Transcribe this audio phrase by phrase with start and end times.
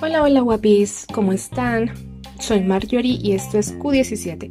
[0.00, 1.92] Hola, hola guapis, ¿cómo están?
[2.38, 4.48] Soy Marjorie y esto es Q17.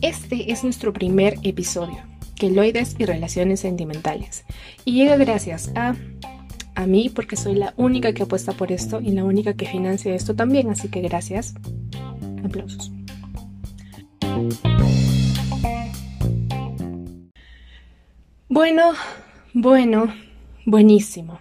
[0.00, 1.98] Este es nuestro primer episodio,
[2.36, 4.44] queloides y relaciones sentimentales.
[4.84, 5.94] Y llega gracias a
[6.74, 10.14] a mí porque soy la única que apuesta por esto y la única que financia
[10.14, 11.54] esto también, así que gracias.
[12.44, 12.90] Aplausos.
[18.48, 18.92] Bueno,
[19.54, 20.14] bueno,
[20.64, 21.40] buenísimo.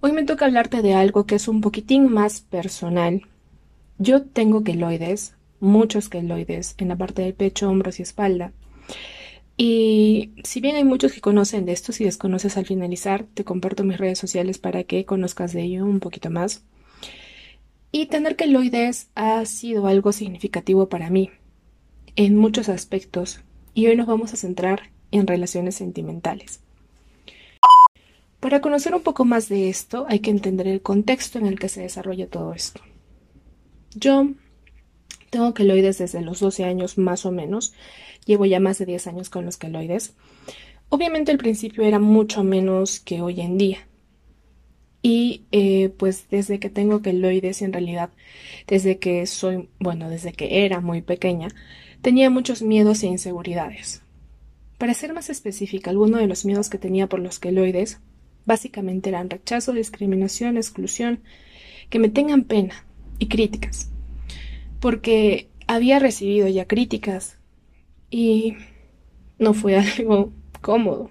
[0.00, 3.22] Hoy me toca hablarte de algo que es un poquitín más personal.
[3.98, 8.52] Yo tengo queloides, muchos queloides, en la parte del pecho, hombros y espalda.
[9.56, 13.84] Y si bien hay muchos que conocen de esto, si desconoces al finalizar, te comparto
[13.84, 16.64] mis redes sociales para que conozcas de ello un poquito más.
[17.92, 21.30] Y tener queloides ha sido algo significativo para mí,
[22.16, 23.40] en muchos aspectos,
[23.74, 26.60] y hoy nos vamos a centrar en relaciones sentimentales.
[28.40, 31.68] Para conocer un poco más de esto, hay que entender el contexto en el que
[31.68, 32.80] se desarrolla todo esto.
[33.94, 34.30] Yo
[35.28, 37.74] tengo queloides desde los 12 años más o menos.
[38.24, 40.14] Llevo ya más de 10 años con los queloides.
[40.88, 43.86] Obviamente al principio era mucho menos que hoy en día.
[45.02, 48.10] Y eh, pues desde que tengo queloides, en realidad,
[48.66, 51.48] desde que soy, bueno, desde que era muy pequeña,
[52.02, 54.02] tenía muchos miedos e inseguridades.
[54.78, 58.00] Para ser más específica, algunos de los miedos que tenía por los queloides
[58.46, 61.20] Básicamente eran rechazo, discriminación, exclusión,
[61.88, 62.86] que me tengan pena
[63.18, 63.90] y críticas.
[64.80, 67.38] Porque había recibido ya críticas
[68.10, 68.56] y
[69.38, 71.10] no fue algo cómodo.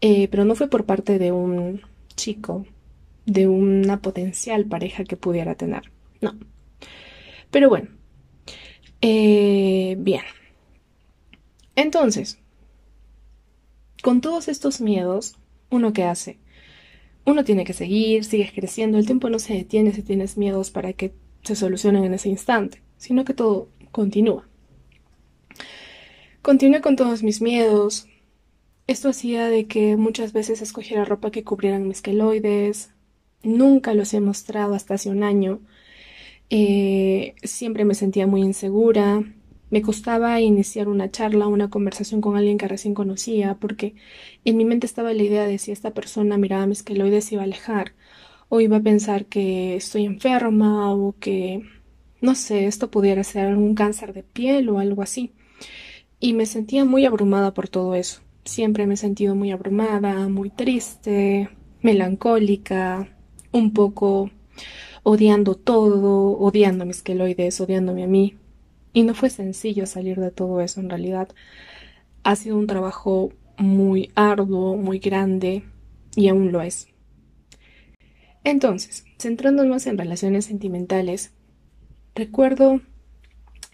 [0.00, 1.82] Eh, pero no fue por parte de un
[2.16, 2.66] chico,
[3.26, 5.90] de una potencial pareja que pudiera tener.
[6.20, 6.34] No.
[7.50, 7.88] Pero bueno.
[9.00, 10.22] Eh, bien.
[11.76, 12.38] Entonces,
[14.02, 15.36] con todos estos miedos,
[15.70, 16.38] uno qué hace.
[17.24, 20.92] Uno tiene que seguir, sigues creciendo, el tiempo no se detiene si tienes miedos para
[20.92, 24.46] que se solucionen en ese instante, sino que todo continúa.
[26.42, 28.06] Continué con todos mis miedos.
[28.86, 32.90] Esto hacía de que muchas veces escogiera ropa que cubrieran mis queloides.
[33.42, 35.60] Nunca los he mostrado hasta hace un año.
[36.50, 39.22] Eh, siempre me sentía muy insegura.
[39.70, 43.94] Me costaba iniciar una charla, una conversación con alguien que recién conocía, porque
[44.44, 47.44] en mi mente estaba la idea de si esta persona miraba mis queloides iba a
[47.44, 47.94] alejar,
[48.48, 51.62] o iba a pensar que estoy enferma, o que,
[52.20, 55.32] no sé, esto pudiera ser un cáncer de piel o algo así.
[56.20, 58.20] Y me sentía muy abrumada por todo eso.
[58.44, 61.48] Siempre me he sentido muy abrumada, muy triste,
[61.82, 63.08] melancólica,
[63.52, 64.30] un poco
[65.02, 68.36] odiando todo, odiando mis queloides, odiándome a mí.
[68.94, 71.28] Y no fue sencillo salir de todo eso en realidad.
[72.22, 75.64] Ha sido un trabajo muy arduo, muy grande
[76.16, 76.86] y aún lo es.
[78.44, 81.32] Entonces, centrándonos en relaciones sentimentales,
[82.14, 82.80] recuerdo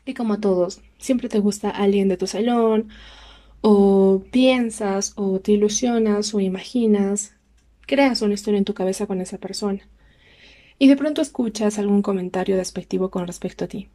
[0.05, 2.89] que como a todos, siempre te gusta alguien de tu salón,
[3.61, 7.35] o piensas, o te ilusionas, o imaginas,
[7.87, 9.87] creas una historia en tu cabeza con esa persona.
[10.79, 13.89] Y de pronto escuchas algún comentario despectivo con respecto a ti.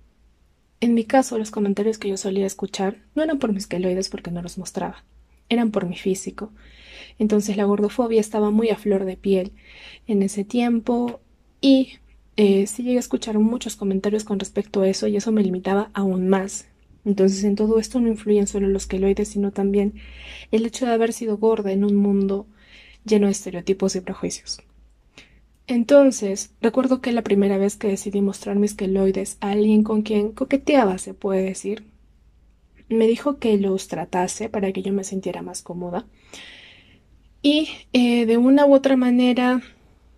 [0.82, 4.32] En mi caso, los comentarios que yo solía escuchar no eran por mis queloides porque
[4.32, 5.04] no los mostraba,
[5.50, 6.52] eran por mi físico.
[7.18, 9.54] Entonces la gordofobia estaba muy a flor de piel
[10.08, 11.22] en ese tiempo
[11.62, 12.00] y
[12.36, 15.90] eh, sí llegué a escuchar muchos comentarios con respecto a eso y eso me limitaba
[15.94, 16.68] aún más.
[17.06, 19.94] Entonces en todo esto no influyen solo los queloides, sino también
[20.52, 22.48] el hecho de haber sido gorda en un mundo
[23.06, 24.60] lleno de estereotipos y prejuicios.
[25.68, 30.32] Entonces, recuerdo que la primera vez que decidí mostrar mis queloides a alguien con quien
[30.32, 31.86] coqueteaba, se puede decir,
[32.88, 36.06] me dijo que los tratase para que yo me sintiera más cómoda.
[37.42, 39.62] Y eh, de una u otra manera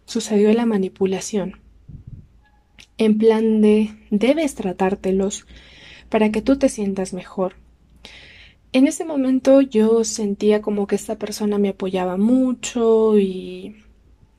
[0.06, 1.60] sucedió la manipulación.
[2.98, 5.46] En plan de debes tratártelos
[6.10, 7.56] para que tú te sientas mejor.
[8.74, 13.78] En ese momento yo sentía como que esta persona me apoyaba mucho y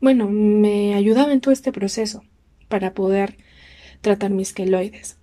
[0.00, 2.22] bueno, me ayudaba en todo este proceso
[2.68, 3.36] para poder
[4.00, 5.18] tratar mis queloides.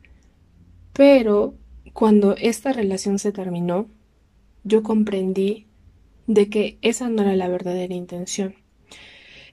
[0.94, 1.56] Pero
[1.94, 3.88] cuando esta relación se terminó,
[4.64, 5.68] yo comprendí
[6.28, 8.56] de que esa no era la verdadera intención.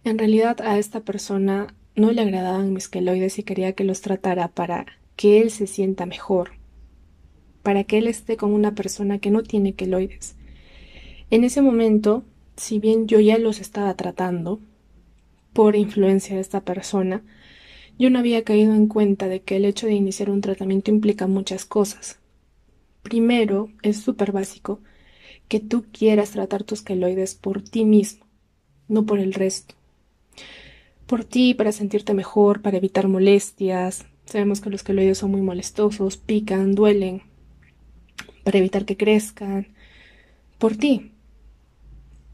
[0.05, 4.49] En realidad a esta persona no le agradaban mis queloides y quería que los tratara
[4.49, 4.87] para
[5.17, 6.53] que él se sienta mejor,
[7.63, 10.35] para que él esté con una persona que no tiene queloides.
[11.31, 12.25] En ese momento,
[12.57, 14.61] si bien yo ya los estaba tratando,
[15.53, 17.23] por influencia de esta persona,
[17.99, 21.27] yo no había caído en cuenta de que el hecho de iniciar un tratamiento implica
[21.27, 22.19] muchas cosas.
[23.03, 24.81] Primero, es súper básico,
[25.49, 28.27] que tú quieras tratar tus queloides por ti mismo,
[28.89, 29.75] no por el resto.
[31.07, 34.07] Por ti, para sentirte mejor, para evitar molestias.
[34.25, 37.23] Sabemos que los queloides son muy molestosos, pican, duelen.
[38.45, 39.69] Para evitar que crezcan.
[40.59, 41.13] Por ti.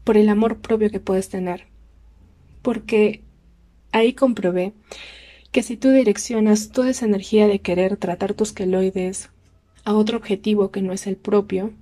[0.05, 1.68] Por el amor propio que puedes tener.
[2.61, 3.23] Porque
[3.91, 4.73] ahí comprobé
[5.51, 9.29] que si tú direccionas toda esa energía de querer tratar tus queloides
[9.83, 11.73] a otro objetivo que no es el propio,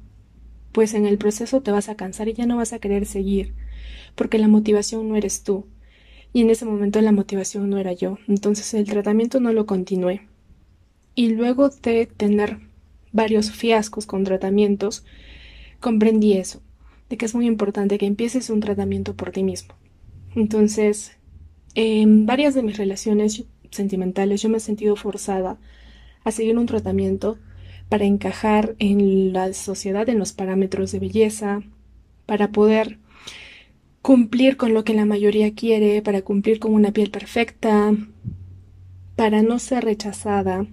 [0.72, 3.54] pues en el proceso te vas a cansar y ya no vas a querer seguir,
[4.16, 5.66] porque la motivación no eres tú.
[6.34, 8.20] Y en ese momento la motivación no era yo.
[8.28, 10.28] Entonces el tratamiento no lo continué.
[11.16, 12.60] Y luego de tener
[13.12, 15.04] varios fiascos con tratamientos,
[15.80, 16.62] comprendí eso,
[17.10, 19.74] de que es muy importante que empieces un tratamiento por ti mismo.
[20.38, 21.18] Entonces,
[21.74, 25.58] en varias de mis relaciones sentimentales yo me he sentido forzada
[26.24, 27.40] a seguir un tratamiento
[27.90, 31.64] para encajar en la sociedad, en los parámetros de belleza,
[32.28, 33.00] para poder
[34.04, 37.96] cumplir con lo que la mayoría quiere, para cumplir con una piel perfecta,
[39.16, 40.68] para no ser rechazada,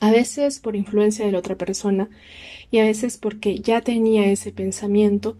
[0.00, 2.08] a veces por influencia de la otra persona
[2.70, 5.36] y a veces porque ya tenía ese pensamiento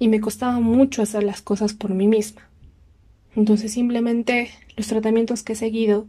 [0.00, 2.47] y me costaba mucho hacer las cosas por mí misma.
[3.38, 6.08] Entonces simplemente los tratamientos que he seguido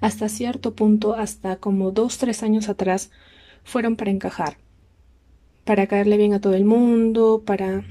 [0.00, 3.10] hasta cierto punto, hasta como dos, tres años atrás,
[3.62, 4.56] fueron para encajar,
[5.64, 7.84] para caerle bien a todo el mundo, para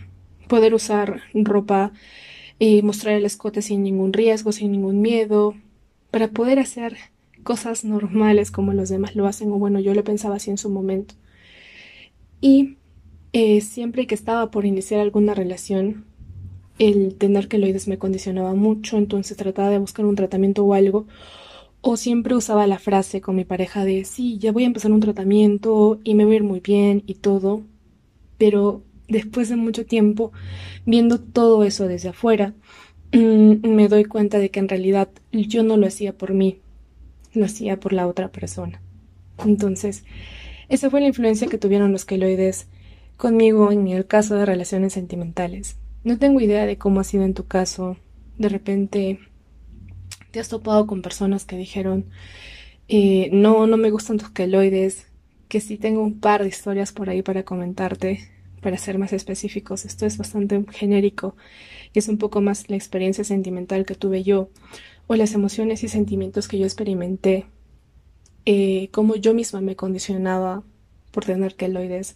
[0.47, 1.91] poder usar ropa
[2.57, 5.53] y mostrar el escote sin ningún riesgo, sin ningún miedo,
[6.09, 6.97] para poder hacer
[7.43, 10.71] cosas normales como los demás lo hacen, o bueno, yo lo pensaba así en su
[10.71, 11.13] momento.
[12.41, 12.77] Y
[13.31, 16.05] eh, siempre que estaba por iniciar alguna relación,
[16.81, 21.05] el tener queloides me condicionaba mucho, entonces trataba de buscar un tratamiento o algo,
[21.81, 24.99] o siempre usaba la frase con mi pareja de sí, ya voy a empezar un
[24.99, 27.61] tratamiento y me voy a ir muy bien y todo,
[28.39, 30.31] pero después de mucho tiempo
[30.83, 32.55] viendo todo eso desde afuera,
[33.13, 36.61] mm, me doy cuenta de que en realidad yo no lo hacía por mí,
[37.35, 38.81] lo hacía por la otra persona.
[39.45, 40.03] Entonces,
[40.67, 42.65] esa fue la influencia que tuvieron los queloides
[43.17, 45.77] conmigo en el caso de relaciones sentimentales.
[46.03, 47.97] No tengo idea de cómo ha sido en tu caso.
[48.37, 49.19] De repente
[50.31, 52.05] te has topado con personas que dijeron,
[52.87, 55.07] eh, no, no me gustan tus queloides,
[55.47, 58.31] que sí tengo un par de historias por ahí para comentarte,
[58.61, 59.85] para ser más específicos.
[59.85, 61.35] Esto es bastante genérico
[61.93, 64.49] y es un poco más la experiencia sentimental que tuve yo
[65.07, 67.45] o las emociones y sentimientos que yo experimenté,
[68.45, 70.63] eh, cómo yo misma me condicionaba
[71.11, 72.15] por tener queloides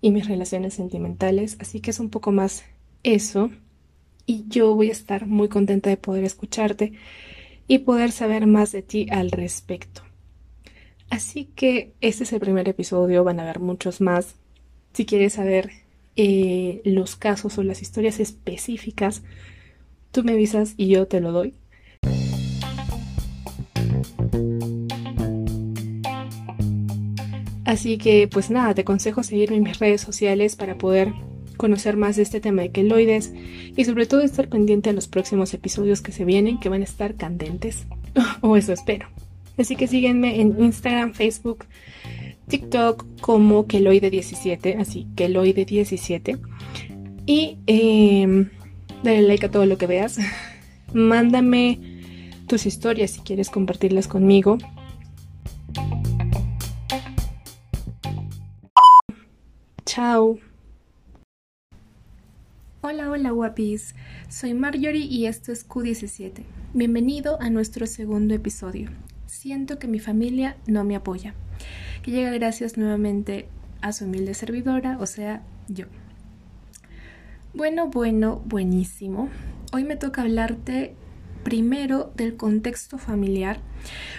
[0.00, 1.56] y mis relaciones sentimentales.
[1.60, 2.64] Así que es un poco más
[3.02, 3.50] eso
[4.26, 6.92] y yo voy a estar muy contenta de poder escucharte
[7.68, 10.02] y poder saber más de ti al respecto.
[11.10, 14.34] Así que este es el primer episodio, van a haber muchos más.
[14.94, 15.70] Si quieres saber
[16.16, 19.22] eh, los casos o las historias específicas,
[20.10, 21.54] tú me avisas y yo te lo doy.
[27.64, 31.14] Así que pues nada, te aconsejo seguirme en mis redes sociales para poder
[31.62, 33.32] conocer más de este tema de queloides
[33.76, 36.84] y sobre todo estar pendiente a los próximos episodios que se vienen, que van a
[36.84, 37.86] estar candentes,
[38.40, 39.06] o eso espero.
[39.56, 41.66] Así que síguenme en Instagram, Facebook,
[42.48, 46.40] TikTok como Keloide17, así Keloide17.
[47.26, 48.48] Y eh,
[49.04, 50.18] dale like a todo lo que veas.
[50.92, 51.78] Mándame
[52.48, 54.58] tus historias si quieres compartirlas conmigo.
[59.86, 60.38] Chao.
[62.84, 63.94] Hola, hola guapis,
[64.28, 66.42] soy Marjorie y esto es Q17.
[66.74, 68.90] Bienvenido a nuestro segundo episodio.
[69.26, 71.32] Siento que mi familia no me apoya,
[72.02, 73.46] que llega gracias nuevamente
[73.82, 75.86] a su humilde servidora, o sea, yo.
[77.54, 79.28] Bueno, bueno, buenísimo.
[79.72, 80.96] Hoy me toca hablarte
[81.44, 83.60] primero del contexto familiar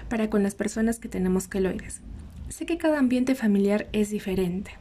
[0.07, 1.99] para con las personas que tenemos queloides.
[2.47, 4.71] Sé que cada ambiente familiar es diferente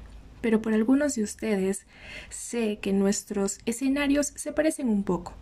[0.43, 1.87] pero por algunos de ustedes
[2.29, 5.33] sé que nuestros escenarios se parecen un poco.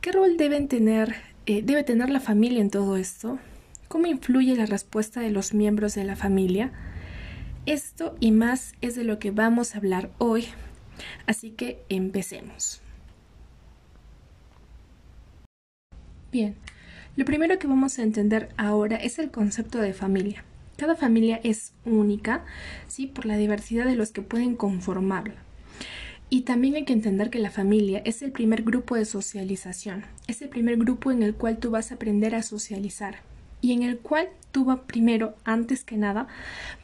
[0.00, 0.36] ¿Qué rol
[0.68, 1.16] tener,
[1.46, 3.38] eh, debe tener la familia en todo esto?
[3.88, 6.72] ¿Cómo influye la respuesta de los miembros de la familia?
[7.66, 10.46] Esto y más es de lo que vamos a hablar hoy,
[11.26, 12.80] así que empecemos.
[16.30, 16.56] Bien,
[17.16, 20.44] lo primero que vamos a entender ahora es el concepto de familia.
[20.76, 22.44] Cada familia es única,
[22.88, 23.06] ¿sí?
[23.06, 25.36] Por la diversidad de los que pueden conformarla.
[26.30, 30.42] Y también hay que entender que la familia es el primer grupo de socialización, es
[30.42, 33.18] el primer grupo en el cual tú vas a aprender a socializar.
[33.64, 36.26] Y en el cual tú primero, antes que nada,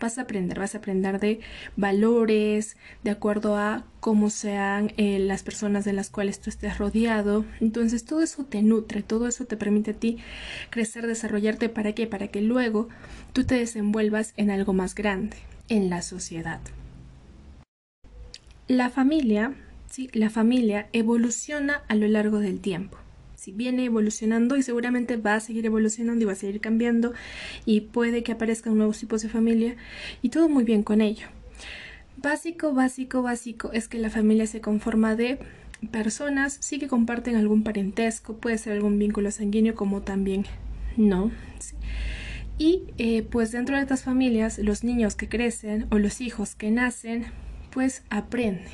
[0.01, 1.41] vas a aprender, vas a aprender de
[1.77, 7.45] valores, de acuerdo a cómo sean eh, las personas de las cuales tú estés rodeado.
[7.61, 10.17] Entonces todo eso te nutre, todo eso te permite a ti
[10.71, 11.69] crecer, desarrollarte.
[11.69, 12.07] ¿Para qué?
[12.07, 12.89] Para que luego
[13.35, 15.37] tú te desenvuelvas en algo más grande,
[15.69, 16.61] en la sociedad.
[18.69, 19.53] La familia,
[19.91, 22.97] sí, la familia evoluciona a lo largo del tiempo
[23.41, 27.15] si viene evolucionando y seguramente va a seguir evolucionando y va a seguir cambiando
[27.65, 29.77] y puede que aparezcan nuevos tipos de familia
[30.21, 31.27] y todo muy bien con ello.
[32.19, 35.39] Básico, básico, básico es que la familia se conforma de
[35.91, 40.45] personas, sí que comparten algún parentesco, puede ser algún vínculo sanguíneo como también
[40.99, 41.31] no.
[42.59, 46.71] Y eh, pues dentro de estas familias, los niños que crecen o los hijos que
[46.71, 47.25] nacen,
[47.71, 48.69] pues aprenden,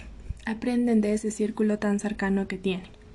[0.45, 3.06] aprenden de ese círculo tan cercano que tienen.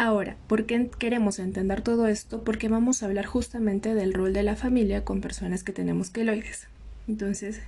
[0.00, 2.44] Ahora, ¿por qué queremos entender todo esto?
[2.44, 6.68] Porque vamos a hablar justamente del rol de la familia con personas que tenemos queloides.
[7.08, 7.60] Entonces,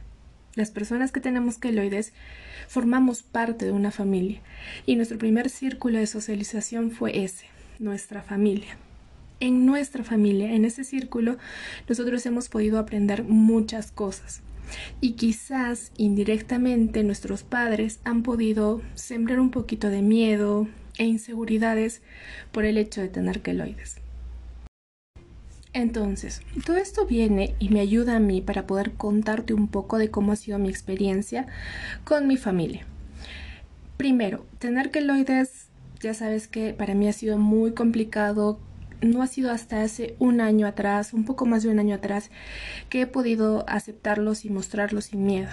[0.54, 2.12] las personas que tenemos queloides
[2.68, 4.40] formamos parte de una familia
[4.86, 7.46] y nuestro primer círculo de socialización fue ese,
[7.80, 8.76] nuestra familia.
[9.40, 11.36] En nuestra familia, en ese círculo,
[11.88, 14.40] nosotros hemos podido aprender muchas cosas.
[15.00, 20.68] Y quizás indirectamente nuestros padres han podido sembrar un poquito de miedo,
[21.00, 22.02] e inseguridades
[22.52, 23.96] por el hecho de tener queloides.
[25.72, 30.10] Entonces, todo esto viene y me ayuda a mí para poder contarte un poco de
[30.10, 31.46] cómo ha sido mi experiencia
[32.04, 32.84] con mi familia.
[33.96, 35.68] Primero, tener queloides,
[36.00, 38.60] ya sabes que para mí ha sido muy complicado.
[39.00, 42.30] No ha sido hasta hace un año atrás, un poco más de un año atrás,
[42.90, 45.48] que he podido aceptarlos y mostrarlos sin miedo.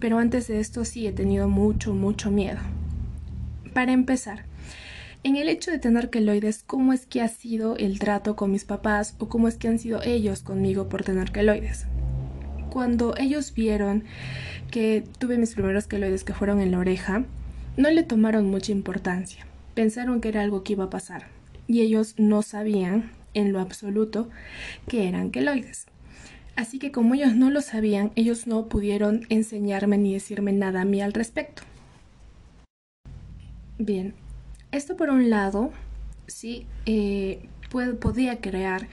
[0.00, 2.58] Pero antes de esto sí he tenido mucho, mucho miedo.
[3.74, 4.44] Para empezar,
[5.24, 8.64] en el hecho de tener queloides, cómo es que ha sido el trato con mis
[8.64, 11.86] papás o cómo es que han sido ellos conmigo por tener queloides.
[12.70, 14.04] Cuando ellos vieron
[14.70, 17.24] que tuve mis primeros queloides que fueron en la oreja,
[17.76, 19.46] no le tomaron mucha importancia.
[19.74, 21.26] Pensaron que era algo que iba a pasar
[21.66, 24.28] y ellos no sabían en lo absoluto
[24.88, 25.86] que eran queloides.
[26.56, 30.84] Así que como ellos no lo sabían, ellos no pudieron enseñarme ni decirme nada a
[30.84, 31.62] mí al respecto.
[33.78, 34.14] Bien,
[34.72, 35.70] esto por un lado,
[36.26, 37.48] sí, eh,
[38.00, 38.88] podía crear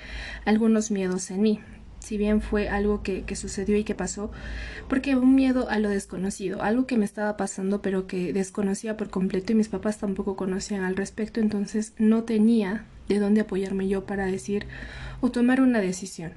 [0.45, 1.59] algunos miedos en mí,
[1.99, 4.31] si bien fue algo que, que, sucedió y que pasó,
[4.89, 9.09] porque un miedo a lo desconocido, algo que me estaba pasando pero que desconocía por
[9.09, 14.05] completo y mis papás tampoco conocían al respecto, entonces no tenía de dónde apoyarme yo
[14.05, 14.65] para decir
[15.21, 16.31] o tomar una decisión.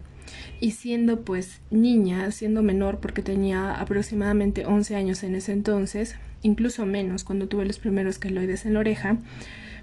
[0.61, 6.87] Y siendo pues niña, siendo menor porque tenía aproximadamente 11 años en ese entonces, incluso
[6.87, 9.19] menos cuando tuve los primeros queloides en la oreja,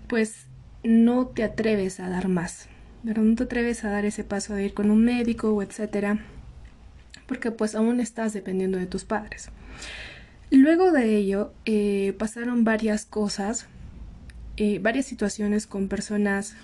[0.07, 0.45] pues
[0.83, 2.67] no te atreves a dar más,
[3.03, 6.19] pero no te atreves a dar ese paso de ir con un médico o etcétera,
[7.27, 9.49] porque pues aún estás dependiendo de tus padres.
[10.51, 13.67] Luego de ello eh, pasaron varias cosas,
[14.57, 16.55] eh, varias situaciones con personas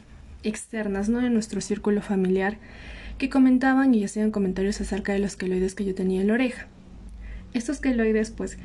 [0.44, 2.58] externas, no de nuestro círculo familiar,
[3.18, 6.68] que comentaban y hacían comentarios acerca de los queloides que yo tenía en la oreja.
[7.54, 8.58] Estos queloides pues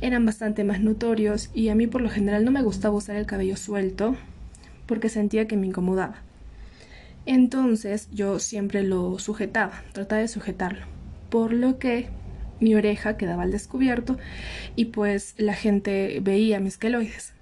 [0.00, 3.26] eran bastante más notorios y a mí por lo general no me gustaba usar el
[3.26, 4.16] cabello suelto
[4.86, 6.22] porque sentía que me incomodaba.
[7.26, 10.86] Entonces yo siempre lo sujetaba, trataba de sujetarlo,
[11.30, 12.08] por lo que
[12.60, 14.16] mi oreja quedaba al descubierto
[14.76, 17.32] y pues la gente veía mis queloides.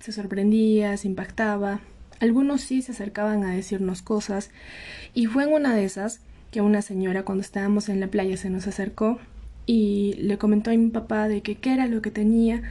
[0.00, 1.80] Se sorprendía, se impactaba.
[2.18, 4.50] Algunos sí se acercaban a decirnos cosas
[5.14, 8.50] y fue en una de esas que una señora cuando estábamos en la playa se
[8.50, 9.20] nos acercó
[9.66, 12.62] y le comentó a mi papá de que qué era lo que tenía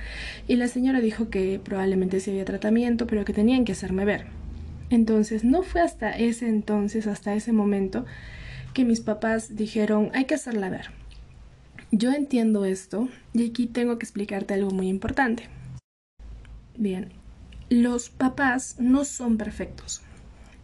[0.48, 4.26] y la señora dijo que probablemente sí había tratamiento pero que tenían que hacerme ver.
[4.90, 8.06] Entonces no fue hasta ese entonces, hasta ese momento,
[8.74, 10.92] que mis papás dijeron hay que hacerla ver.
[11.92, 15.44] Yo entiendo esto y aquí tengo que explicarte algo muy importante.
[16.78, 17.10] Bien,
[17.70, 20.02] los papás no son perfectos.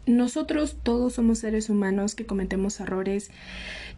[0.07, 3.31] Nosotros todos somos seres humanos que cometemos errores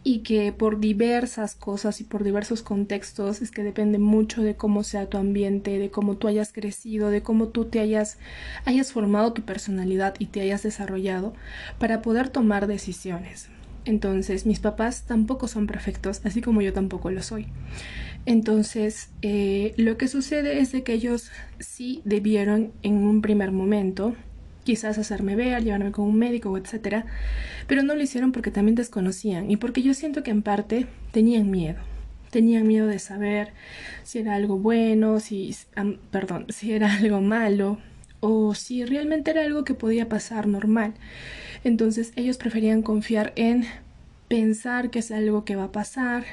[0.08, 4.82] y que por diversas cosas y por diversos contextos es que depende mucho de cómo
[4.82, 8.16] sea tu ambiente, de cómo tú hayas crecido, de cómo tú te hayas,
[8.64, 11.34] hayas formado tu personalidad y te hayas desarrollado
[11.78, 13.50] para poder tomar decisiones.
[13.84, 17.48] Entonces, mis papás tampoco son perfectos, así como yo tampoco lo soy.
[18.24, 24.16] Entonces, eh, lo que sucede es de que ellos sí debieron en un primer momento
[24.68, 27.06] quizás hacerme ver, llevarme con un médico, etcétera,
[27.66, 31.50] pero no lo hicieron porque también desconocían y porque yo siento que en parte tenían
[31.50, 31.78] miedo.
[32.28, 33.54] Tenían miedo de saber
[34.02, 35.56] si era algo bueno, si,
[36.10, 37.78] perdón, si era algo malo
[38.20, 40.92] o si realmente era algo que podía pasar normal.
[41.64, 43.64] Entonces ellos preferían confiar en
[44.28, 46.24] pensar que es algo que va a pasar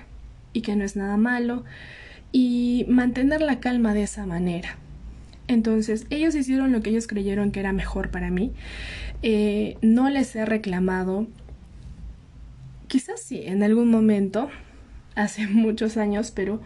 [0.52, 1.64] y que no es nada malo
[2.34, 4.78] y mantener la calma de esa manera.
[5.48, 8.54] Entonces, ellos hicieron lo que ellos creyeron que era mejor para mí.
[9.22, 11.28] Eh, no les he reclamado.
[12.88, 14.50] Quizás sí, en algún momento,
[15.16, 16.62] hace muchos años, pero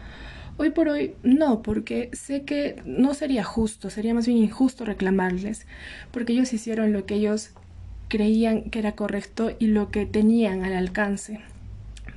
[0.57, 5.67] hoy por hoy no, porque sé que no sería justo, sería más bien injusto reclamarles,
[6.12, 7.51] porque ellos hicieron lo que ellos
[8.07, 11.41] creían que era correcto y lo que tenían al alcance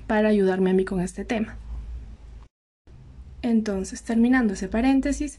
[0.07, 1.57] para ayudarme a mí con este tema.
[3.42, 5.38] Entonces, terminando ese paréntesis,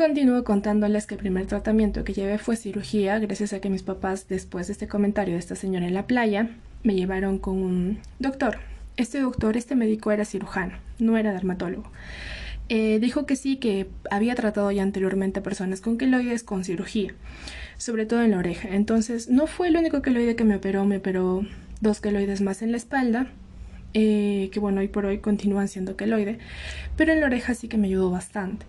[0.00, 4.28] Continúo contándoles que el primer tratamiento que llevé fue cirugía, gracias a que mis papás,
[4.28, 6.48] después de este comentario de esta señora en la playa,
[6.82, 8.60] me llevaron con un doctor.
[8.96, 11.92] Este doctor, este médico era cirujano, no era dermatólogo.
[12.70, 17.12] Eh, dijo que sí, que había tratado ya anteriormente a personas con queloides con cirugía,
[17.76, 18.70] sobre todo en la oreja.
[18.70, 21.44] Entonces, no fue el único queloide que me operó, me operó
[21.82, 23.26] dos queloides más en la espalda,
[23.92, 26.38] eh, que bueno, hoy por hoy continúan siendo queloide,
[26.96, 28.64] pero en la oreja sí que me ayudó bastante.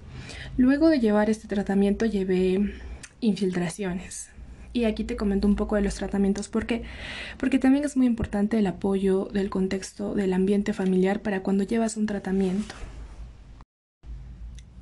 [0.57, 2.73] Luego de llevar este tratamiento llevé
[3.19, 4.29] infiltraciones.
[4.73, 6.47] Y aquí te comento un poco de los tratamientos.
[6.47, 6.83] ¿Por qué?
[7.37, 11.97] Porque también es muy importante el apoyo del contexto del ambiente familiar para cuando llevas
[11.97, 12.73] un tratamiento.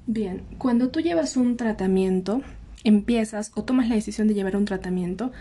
[0.06, 2.42] Bien, cuando tú llevas un tratamiento,
[2.84, 5.32] empiezas o tomas la decisión de llevar un tratamiento,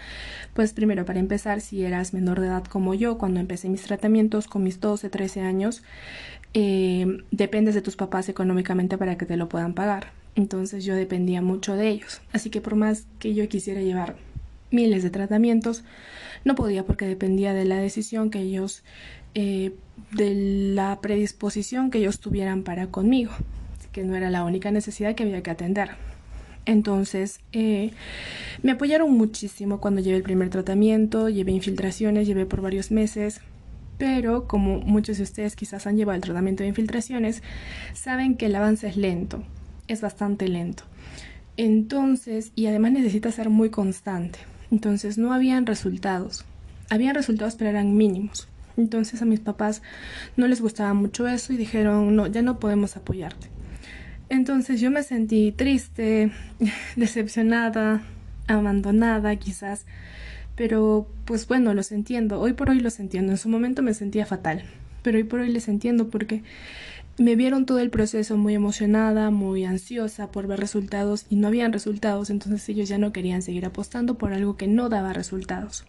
[0.54, 4.46] pues primero para empezar, si eras menor de edad como yo, cuando empecé mis tratamientos
[4.46, 5.82] con mis 12, 13 años,
[6.54, 10.12] eh, dependes de tus papás económicamente para que te lo puedan pagar.
[10.34, 12.20] Entonces yo dependía mucho de ellos.
[12.32, 14.16] Así que por más que yo quisiera llevar
[14.70, 15.84] miles de tratamientos,
[16.44, 18.82] no podía porque dependía de la decisión que ellos,
[19.34, 19.72] eh,
[20.12, 20.34] de
[20.74, 23.32] la predisposición que ellos tuvieran para conmigo.
[23.92, 25.90] Que no era la única necesidad que había que atender.
[26.66, 27.92] Entonces, eh,
[28.62, 33.40] me apoyaron muchísimo cuando llevé el primer tratamiento, llevé infiltraciones, llevé por varios meses,
[33.98, 37.42] pero como muchos de ustedes quizás han llevado el tratamiento de infiltraciones,
[37.92, 39.42] saben que el avance es lento,
[39.88, 40.84] es bastante lento.
[41.56, 44.38] Entonces, y además necesita ser muy constante.
[44.70, 46.44] Entonces, no habían resultados.
[46.88, 48.48] Habían resultados, pero eran mínimos.
[48.78, 49.82] Entonces a mis papás
[50.36, 53.48] no les gustaba mucho eso y dijeron, no, ya no podemos apoyarte.
[54.28, 56.30] Entonces yo me sentí triste,
[56.96, 58.02] decepcionada,
[58.46, 59.84] abandonada quizás,
[60.58, 64.26] pero pues bueno, los entiendo, hoy por hoy los entiendo, en su momento me sentía
[64.26, 64.64] fatal,
[65.02, 66.42] pero hoy por hoy les entiendo porque
[67.16, 71.72] me vieron todo el proceso muy emocionada, muy ansiosa por ver resultados y no habían
[71.72, 75.84] resultados, entonces ellos ya no querían seguir apostando por algo que no daba resultados.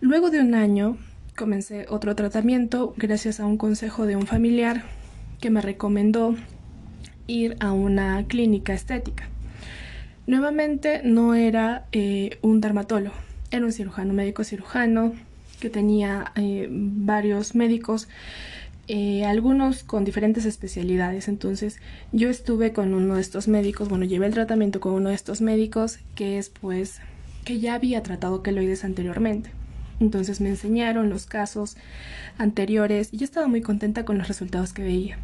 [0.00, 0.96] Luego de un año
[1.36, 4.84] comencé otro tratamiento gracias a un consejo de un familiar
[5.38, 6.34] que me recomendó
[7.26, 9.28] ir a una clínica estética.
[10.26, 15.12] Nuevamente no era eh, un dermatólogo, era un cirujano, médico cirujano,
[15.60, 18.08] que tenía eh, varios médicos,
[18.88, 21.28] eh, algunos con diferentes especialidades.
[21.28, 21.78] Entonces
[22.12, 25.40] yo estuve con uno de estos médicos, bueno, llevé el tratamiento con uno de estos
[25.40, 27.00] médicos que es pues
[27.44, 29.50] que ya había tratado queloides anteriormente.
[29.98, 31.76] Entonces me enseñaron los casos
[32.38, 35.18] anteriores y yo estaba muy contenta con los resultados que veía.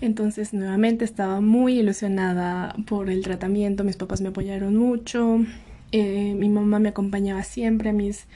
[0.00, 5.44] Entonces nuevamente estaba muy ilusionada por el tratamiento, mis papás me apoyaron mucho,
[5.92, 8.26] eh, mi mamá me acompañaba siempre a mis,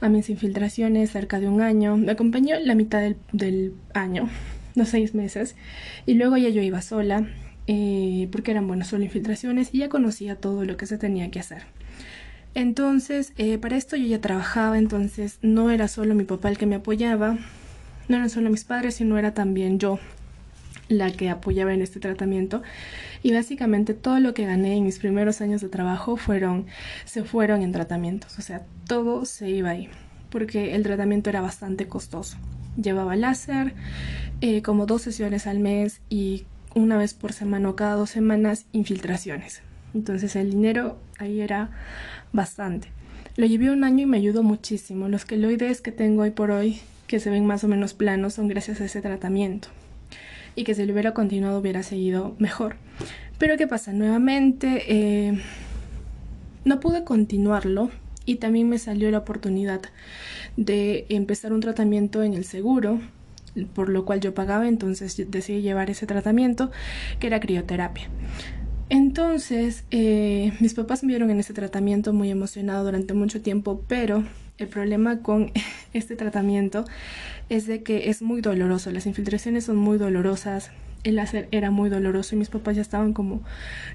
[0.00, 1.96] a mis infiltraciones cerca de un año.
[1.96, 4.28] Me acompañó la mitad del, año,
[4.74, 5.56] los seis meses.
[6.06, 7.28] Y luego ya yo iba sola,
[7.66, 11.40] eh, porque eran, bueno, solo infiltraciones y ya conocía todo lo que se tenía que
[11.40, 11.62] hacer.
[12.54, 16.66] Entonces, eh, para esto yo ya trabajaba, entonces no era solo mi papá el que
[16.66, 17.36] me apoyaba,
[18.08, 19.98] no eran solo mis padres, sino era también yo
[20.88, 22.62] la que apoyaba en este tratamiento
[23.22, 26.66] y básicamente todo lo que gané en mis primeros años de trabajo fueron
[27.04, 29.88] se fueron en tratamientos, o sea, todo se iba ahí,
[30.30, 32.36] porque el tratamiento era bastante costoso.
[32.76, 33.74] Llevaba láser,
[34.40, 36.44] eh, como dos sesiones al mes y
[36.74, 39.62] una vez por semana o cada dos semanas infiltraciones.
[39.94, 41.70] Entonces el dinero ahí era
[42.32, 42.88] bastante.
[43.36, 45.08] Lo llevé un año y me ayudó muchísimo.
[45.08, 48.48] Los queloides que tengo hoy por hoy, que se ven más o menos planos, son
[48.48, 49.68] gracias a ese tratamiento
[50.56, 52.76] y que si lo hubiera continuado hubiera seguido mejor.
[53.38, 53.92] Pero ¿qué pasa?
[53.92, 55.40] Nuevamente eh,
[56.64, 57.90] no pude continuarlo
[58.24, 59.82] y también me salió la oportunidad
[60.56, 63.00] de empezar un tratamiento en el seguro
[63.74, 66.70] por lo cual yo pagaba, entonces decidí llevar ese tratamiento
[67.20, 68.08] que era crioterapia.
[68.90, 74.24] Entonces, eh, mis papás me vieron en ese tratamiento muy emocionado durante mucho tiempo, pero
[74.58, 75.52] el problema con
[75.92, 76.84] este tratamiento
[77.48, 80.70] es de que es muy doloroso, las infiltraciones son muy dolorosas,
[81.02, 83.42] el láser era muy doloroso y mis papás ya estaban como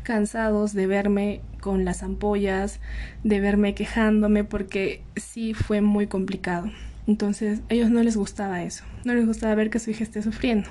[0.04, 2.80] cansados de verme con las ampollas,
[3.24, 6.72] de verme quejándome porque sí fue muy complicado.
[7.08, 10.22] Entonces, a ellos no les gustaba eso, no les gustaba ver que su hija esté
[10.22, 10.69] sufriendo.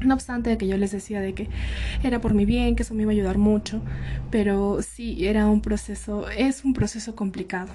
[0.00, 1.48] No obstante que yo les decía de que
[2.02, 3.80] era por mi bien, que eso me iba a ayudar mucho,
[4.32, 7.72] pero sí era un proceso, es un proceso complicado.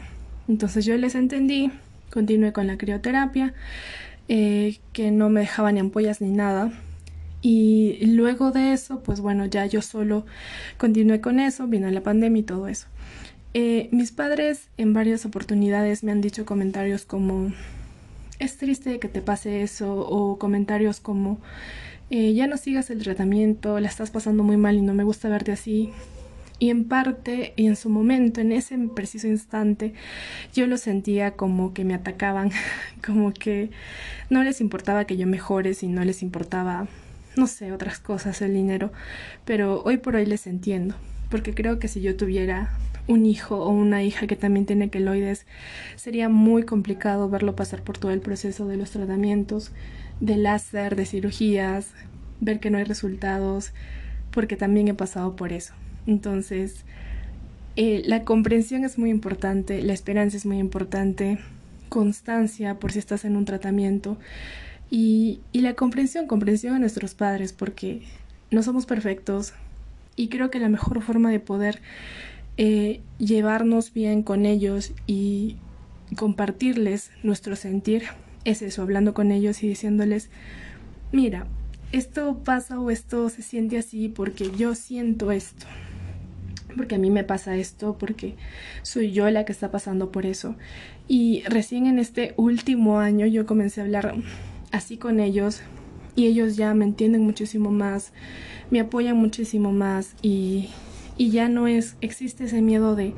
[0.47, 1.71] Entonces yo les entendí,
[2.11, 3.53] continué con la crioterapia,
[4.27, 6.71] eh, que no me dejaba ni ampollas ni nada.
[7.41, 10.25] Y luego de eso, pues bueno, ya yo solo
[10.77, 12.87] continué con eso, vino la pandemia y todo eso.
[13.53, 17.53] Eh, mis padres en varias oportunidades me han dicho comentarios como
[18.39, 21.39] es triste que te pase eso o comentarios como
[22.09, 25.29] eh, ya no sigas el tratamiento, la estás pasando muy mal y no me gusta
[25.29, 25.91] verte así.
[26.59, 29.93] Y en parte, y en su momento, en ese preciso instante,
[30.53, 32.51] yo lo sentía como que me atacaban,
[33.05, 33.69] como que
[34.29, 36.87] no les importaba que yo mejore, si no les importaba,
[37.35, 38.91] no sé, otras cosas, el dinero.
[39.45, 40.95] Pero hoy por hoy les entiendo,
[41.29, 42.71] porque creo que si yo tuviera
[43.07, 45.45] un hijo o una hija que también tiene queloides,
[45.95, 49.71] sería muy complicado verlo pasar por todo el proceso de los tratamientos,
[50.19, 51.91] de láser, de cirugías,
[52.41, 53.73] ver que no hay resultados,
[54.31, 55.73] porque también he pasado por eso.
[56.07, 56.85] Entonces,
[57.75, 61.37] eh, la comprensión es muy importante, la esperanza es muy importante,
[61.89, 64.17] constancia por si estás en un tratamiento
[64.89, 68.01] y, y la comprensión, comprensión a nuestros padres, porque
[68.49, 69.53] no somos perfectos
[70.15, 71.81] y creo que la mejor forma de poder
[72.57, 75.57] eh, llevarnos bien con ellos y
[76.15, 78.05] compartirles nuestro sentir
[78.45, 80.29] es eso, hablando con ellos y diciéndoles,
[81.11, 81.45] mira,
[81.91, 85.67] esto pasa o esto se siente así porque yo siento esto
[86.77, 88.35] porque a mí me pasa esto, porque
[88.83, 90.55] soy yo la que está pasando por eso.
[91.07, 94.15] Y recién en este último año yo comencé a hablar
[94.71, 95.61] así con ellos
[96.15, 98.11] y ellos ya me entienden muchísimo más,
[98.71, 100.69] me apoyan muchísimo más y,
[101.15, 103.13] y ya no es, existe ese miedo de,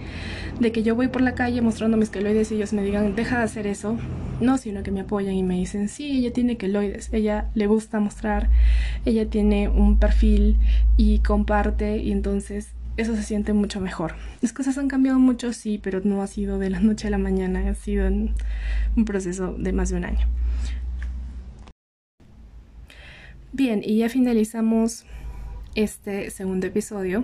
[0.60, 3.38] de que yo voy por la calle mostrando mis queloides y ellos me digan, deja
[3.38, 3.98] de hacer eso.
[4.41, 8.00] No, sino que me apoyan y me dicen, sí, ella tiene queloides, ella le gusta
[8.00, 8.50] mostrar,
[9.06, 10.58] ella tiene un perfil
[10.95, 14.15] y comparte y entonces eso se siente mucho mejor.
[14.41, 17.17] Las cosas han cambiado mucho, sí, pero no ha sido de la noche a la
[17.17, 20.27] mañana, ha sido un proceso de más de un año.
[23.51, 25.05] Bien, y ya finalizamos
[25.75, 27.23] este segundo episodio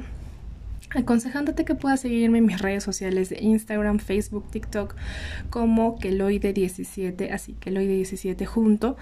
[0.91, 4.95] aconsejándote que puedas seguirme en mis redes sociales de Instagram, Facebook, TikTok
[5.49, 8.97] como Keloide17, así Keloide17 junto,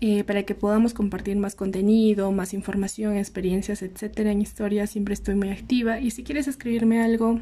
[0.00, 4.30] eh, para que podamos compartir más contenido, más información, experiencias, etcétera.
[4.30, 7.40] En historia siempre estoy muy activa y si quieres escribirme algo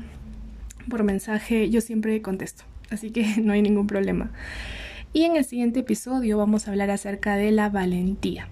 [0.89, 4.31] por mensaje, yo siempre contesto, así que no hay ningún problema.
[5.13, 8.49] Y en el siguiente episodio vamos a hablar acerca de la valentía.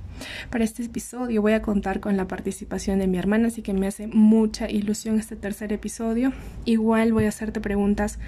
[0.51, 3.87] Para este episodio voy a contar con la participación de mi hermana, así que me
[3.87, 6.33] hace mucha ilusión este tercer episodio.
[6.65, 8.19] Igual voy a hacerte preguntas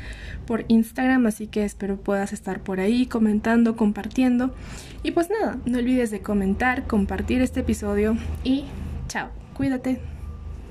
[0.47, 4.55] por Instagram, así que espero puedas estar por ahí comentando, compartiendo.
[5.03, 8.65] Y pues nada, no olvides de comentar, compartir este episodio y
[9.09, 10.14] chao, cuídate.